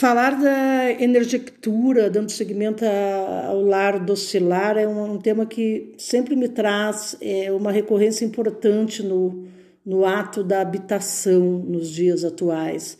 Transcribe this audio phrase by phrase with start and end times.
[0.00, 6.48] Falar da energectura, dando seguimento ao lar docilar, é um, um, tema que sempre me
[6.48, 9.46] traz é, uma recorrência importante no,
[9.84, 12.96] no ato da habitação nos dias atuais.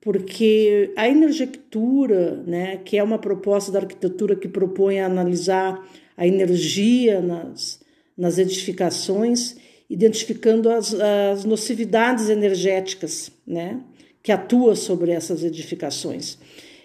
[0.00, 5.86] Porque a energectura, né, que é uma proposta da arquitetura que propõe analisar
[6.16, 7.80] a energia nas,
[8.16, 9.56] nas edificações,
[9.90, 13.78] identificando as, as nocividades energéticas, né?
[14.22, 16.38] Que atua sobre essas edificações.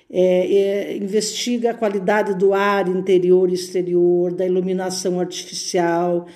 [0.10, 6.28] É, é, investiga a qualidade do ar interior e exterior, da iluminação artificial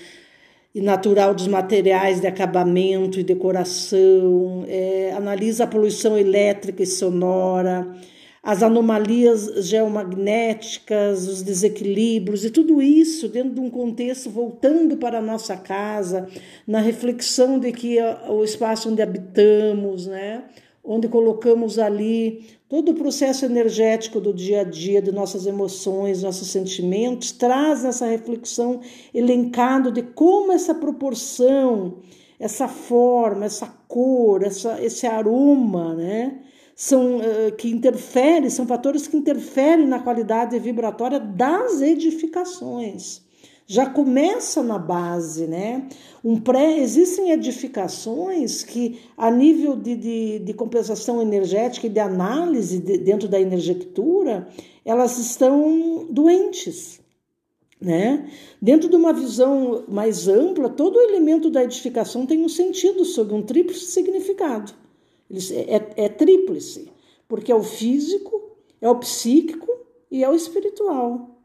[0.73, 7.87] e natural dos materiais de acabamento e decoração, é, analisa a poluição elétrica e sonora,
[8.41, 15.21] as anomalias geomagnéticas, os desequilíbrios e tudo isso dentro de um contexto voltando para a
[15.21, 16.27] nossa casa,
[16.65, 17.97] na reflexão de que
[18.27, 20.43] o espaço onde habitamos, né?
[20.91, 26.47] Onde colocamos ali todo o processo energético do dia a dia, de nossas emoções, nossos
[26.49, 28.81] sentimentos, traz essa reflexão
[29.13, 31.99] elencado de como essa proporção,
[32.39, 36.39] essa forma, essa cor, essa, esse aroma, né?
[36.75, 43.28] São, uh, que interferem, são fatores que interferem na qualidade vibratória das edificações
[43.71, 45.87] já começa na base, né?
[46.23, 52.79] Um pré, existem edificações que, a nível de, de, de compensação energética e de análise
[52.79, 54.47] de, dentro da energectura,
[54.83, 56.99] elas estão doentes.
[57.79, 58.27] Né?
[58.59, 63.43] Dentro de uma visão mais ampla, todo elemento da edificação tem um sentido sob um
[63.43, 64.73] tríplice significado.
[65.31, 66.91] É, é, é tríplice,
[67.27, 69.69] porque é o físico, é o psíquico
[70.09, 71.38] e é o espiritual.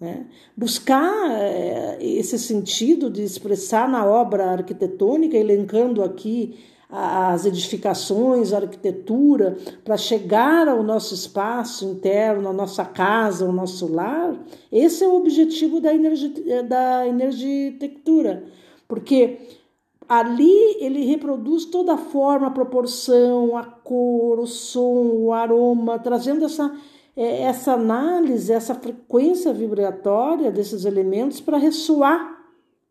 [0.00, 0.26] Né?
[0.56, 6.58] Buscar é, esse sentido de expressar na obra arquitetônica, elencando aqui
[6.92, 13.86] as edificações, a arquitetura, para chegar ao nosso espaço interno, à nossa casa, ao nosso
[13.92, 14.34] lar,
[14.72, 18.42] esse é o objetivo da, energia, da energitectura,
[18.88, 19.38] porque
[20.08, 26.44] ali ele reproduz toda a forma, a proporção, a cor, o som, o aroma, trazendo
[26.44, 26.74] essa
[27.16, 32.38] essa análise, essa frequência vibratória desses elementos para ressoar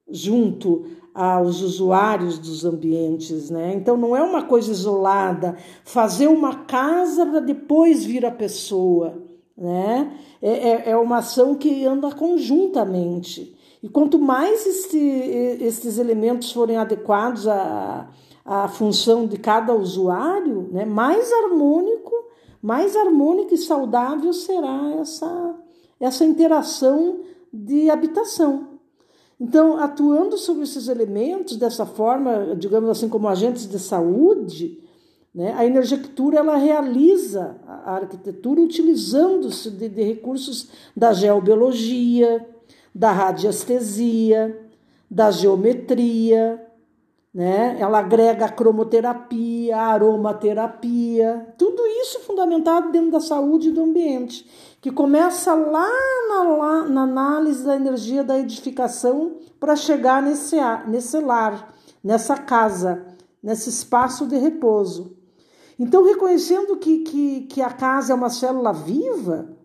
[0.09, 3.73] junto aos usuários dos ambientes, né?
[3.75, 9.21] Então não é uma coisa isolada, fazer uma casa para depois vir a pessoa,
[9.57, 10.13] né?
[10.41, 13.55] É, é, é uma ação que anda conjuntamente.
[13.81, 18.09] E quanto mais este, estes elementos forem adequados à,
[18.45, 22.28] à função de cada usuário, né, mais harmônico
[22.61, 25.55] mais harmônica e saudável será essa,
[25.99, 27.21] essa interação
[27.51, 28.79] de habitação.
[29.39, 34.83] Então, atuando sobre esses elementos dessa forma, digamos assim, como agentes de saúde,
[35.33, 42.45] né, a energectura ela realiza a arquitetura utilizando-se de, de recursos da geobiologia,
[42.93, 44.59] da radiestesia,
[45.09, 46.61] da geometria,
[47.33, 47.77] né?
[47.79, 54.49] Ela agrega cromoterapia, aromaterapia, tudo isso fundamentado dentro da saúde do ambiente,
[54.81, 55.89] que começa lá
[56.27, 60.55] na, lá, na análise da energia da edificação para chegar nesse,
[60.87, 61.73] nesse lar,
[62.03, 63.05] nessa casa,
[63.41, 65.17] nesse espaço de repouso.
[65.77, 69.58] Então, reconhecendo que, que, que a casa é uma célula viva,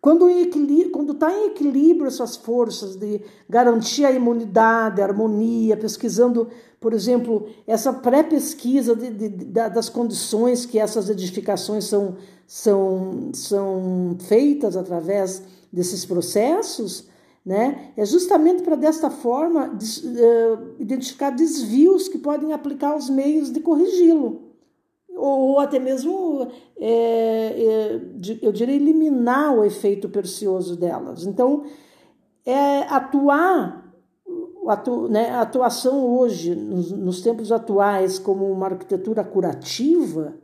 [0.00, 6.48] quando está em equilíbrio essas forças de garantir a imunidade, a harmonia, pesquisando,
[6.80, 12.16] por exemplo, essa pré-pesquisa das condições que essas edificações são,
[12.46, 17.06] são, são feitas através desses processos,
[17.44, 17.92] né?
[17.94, 24.49] é justamente para desta forma uh, identificar desvios que podem aplicar os meios de corrigi-lo
[25.20, 26.48] ou até mesmo,
[26.78, 28.00] é, é,
[28.42, 31.26] eu diria, eliminar o efeito percioso delas.
[31.26, 31.64] Então,
[32.44, 33.92] é atuar,
[34.66, 40.34] atu, né, a atuação hoje, nos, nos tempos atuais, como uma arquitetura curativa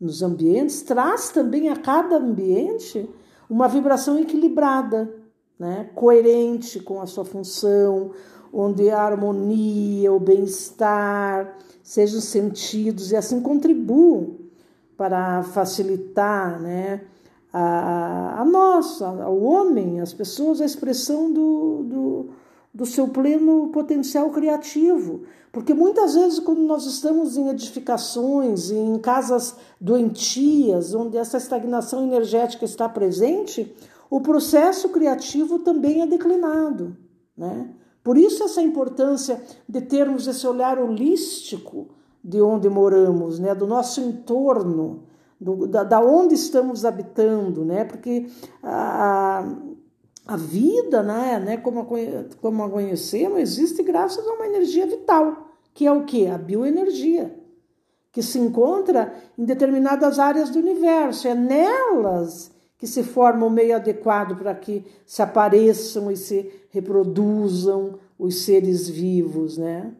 [0.00, 3.08] nos ambientes, traz também a cada ambiente
[3.48, 5.12] uma vibração equilibrada,
[5.58, 8.10] né, coerente com a sua função,
[8.58, 14.36] onde a harmonia, o bem-estar, sejam sentidos e assim contribuam
[14.96, 17.02] para facilitar né,
[17.52, 22.26] a, a nós, ao homem, as pessoas, a expressão do, do,
[22.72, 25.24] do seu pleno potencial criativo.
[25.52, 32.64] Porque muitas vezes, quando nós estamos em edificações, em casas doentias, onde essa estagnação energética
[32.64, 33.70] está presente,
[34.08, 36.96] o processo criativo também é declinado.
[37.36, 37.68] Né?
[38.06, 41.88] Por isso, essa importância de termos esse olhar holístico
[42.22, 45.02] de onde moramos, né, do nosso entorno,
[45.40, 47.84] do, da, da, onde estamos habitando, né?
[47.84, 48.28] Porque
[48.62, 49.44] a,
[50.24, 51.84] a vida, né, né como, a,
[52.40, 56.28] como a conhecemos, existe graças a uma energia vital, que é o que?
[56.28, 57.36] A bioenergia,
[58.12, 61.26] que se encontra em determinadas áreas do universo.
[61.26, 67.98] É nelas que se forma o meio adequado para que se apareçam e se reproduzam
[68.18, 69.94] os seres vivos, né?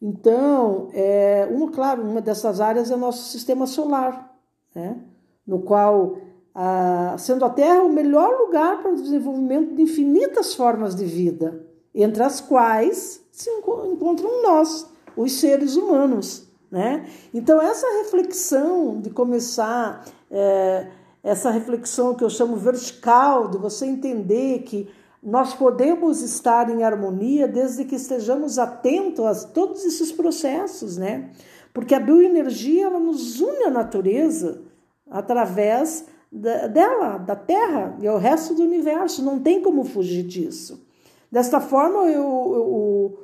[0.00, 4.36] Então, é, uma, claro, uma dessas áreas é nosso sistema solar,
[4.74, 5.00] né?
[5.46, 6.16] no qual,
[6.52, 11.64] a, sendo a Terra o melhor lugar para o desenvolvimento de infinitas formas de vida,
[11.94, 16.48] entre as quais se encontram nós, os seres humanos.
[16.68, 17.06] Né?
[17.32, 20.88] Então, essa reflexão de começar, é,
[21.22, 24.88] essa reflexão que eu chamo vertical, de você entender que
[25.22, 31.30] nós podemos estar em harmonia desde que estejamos atentos a todos esses processos, né?
[31.72, 34.62] Porque a bioenergia ela nos une à natureza
[35.08, 39.22] através da, dela, da Terra e ao resto do universo.
[39.22, 40.84] Não tem como fugir disso.
[41.30, 43.18] Desta forma, eu, o,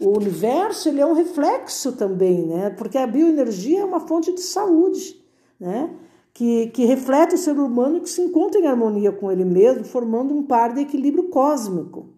[0.00, 2.70] o universo ele é um reflexo também, né?
[2.70, 5.22] Porque a bioenergia é uma fonte de saúde,
[5.58, 5.90] né?
[6.34, 10.34] Que, que reflete o ser humano que se encontra em harmonia com ele mesmo, formando
[10.34, 12.08] um par de equilíbrio cósmico.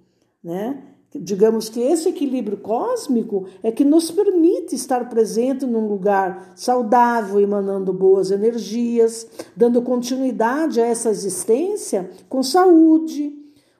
[0.42, 0.82] Né?
[1.14, 7.92] Digamos que esse equilíbrio cósmico é que nos permite estar presente num lugar saudável, emanando
[7.92, 13.34] boas energias, dando continuidade a essa existência com saúde,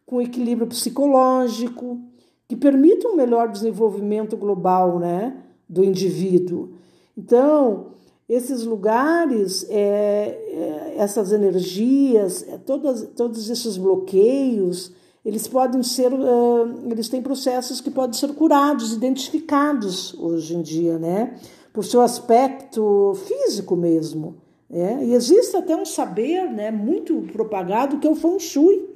[0.04, 1.98] com equilíbrio psicológico,
[2.46, 5.36] que permita um melhor desenvolvimento global né,
[5.68, 6.74] do indivíduo.
[7.16, 7.95] Então,
[8.28, 14.92] esses lugares, é, é, essas energias, é, todas, todos esses bloqueios,
[15.24, 20.98] eles podem ser, uh, eles têm processos que podem ser curados, identificados hoje em dia,
[20.98, 21.36] né?
[21.72, 24.36] Por seu aspecto físico mesmo.
[24.70, 25.04] É?
[25.04, 28.88] E existe até um saber né, muito propagado que é o Feng Shui,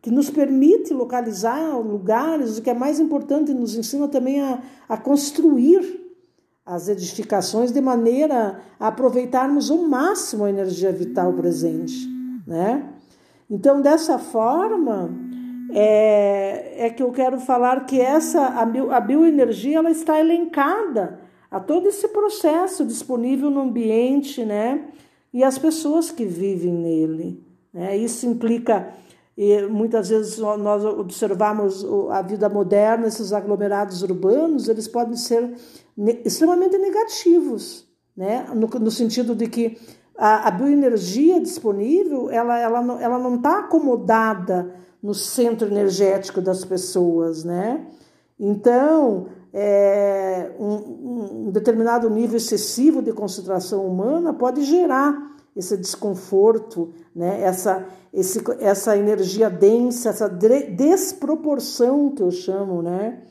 [0.00, 4.96] que nos permite localizar lugares, o que é mais importante, nos ensina também a, a
[4.96, 6.07] construir
[6.68, 12.06] as edificações de maneira a aproveitarmos o máximo a energia vital presente,
[12.46, 12.90] né?
[13.50, 15.10] Então, dessa forma,
[15.72, 21.18] é, é que eu quero falar que essa a, bio, a bioenergia ela está elencada
[21.50, 24.84] a todo esse processo disponível no ambiente, né?
[25.32, 27.42] E as pessoas que vivem nele.
[27.72, 27.96] Né?
[27.96, 28.92] Isso implica
[29.70, 35.54] muitas vezes nós observamos a vida moderna, esses aglomerados urbanos, eles podem ser
[36.24, 37.86] extremamente negativos,
[38.16, 38.46] né?
[38.54, 39.78] no, no sentido de que
[40.16, 47.44] a, a, bioenergia disponível ela, ela, ela não está acomodada no centro energético das pessoas.
[47.44, 47.86] Né?
[48.38, 57.42] Então, é, um, um determinado nível excessivo de concentração humana pode gerar esse desconforto, né?
[57.42, 63.22] essa, esse, essa energia densa, essa desproporção que eu chamo né?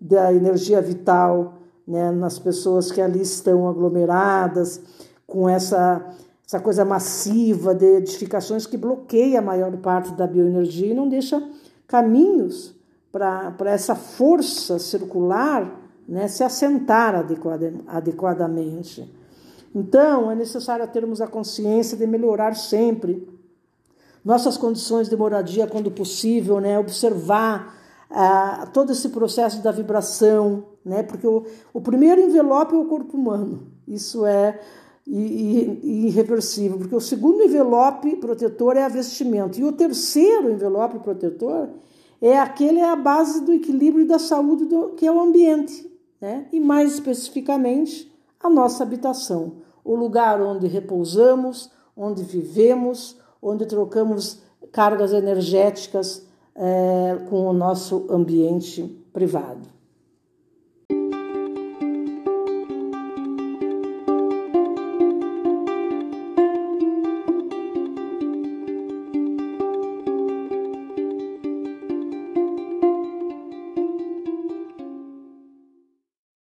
[0.00, 1.55] da energia vital
[1.86, 2.10] né?
[2.10, 4.80] nas pessoas que ali estão aglomeradas,
[5.26, 6.14] com essa,
[6.46, 11.42] essa coisa massiva de edificações que bloqueia a maior parte da bioenergia e não deixa
[11.86, 12.74] caminhos
[13.10, 16.28] para essa força circular né?
[16.28, 17.14] se assentar
[17.86, 19.12] adequadamente.
[19.74, 23.28] Então, é necessário termos a consciência de melhorar sempre
[24.24, 26.78] nossas condições de moradia quando possível, né?
[26.78, 27.74] observar
[28.10, 31.02] ah, todo esse processo da vibração, né?
[31.02, 34.58] porque o, o primeiro envelope é o corpo humano, isso é
[35.06, 41.68] irreversível, porque o segundo envelope protetor é a vestimenta, e o terceiro envelope protetor
[42.20, 45.90] é aquele é a base do equilíbrio e da saúde, do, que é o ambiente,
[46.20, 46.46] né?
[46.50, 55.12] e mais especificamente a nossa habitação o lugar onde repousamos, onde vivemos, onde trocamos cargas
[55.12, 56.26] energéticas
[56.56, 59.68] é, com o nosso ambiente privado.